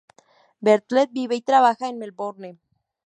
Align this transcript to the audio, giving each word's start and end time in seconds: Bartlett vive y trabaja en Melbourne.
Bartlett 0.63 1.11
vive 1.13 1.35
y 1.35 1.43
trabaja 1.43 1.87
en 1.87 1.99
Melbourne. 1.99 2.57